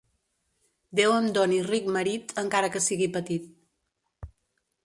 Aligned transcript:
Déu 0.99 1.13
em 1.17 1.27
doni 1.35 1.59
ric 1.67 1.89
marit, 1.97 2.35
encara 2.45 2.73
que 2.77 2.81
sigui 2.89 3.09
petit. 3.19 3.49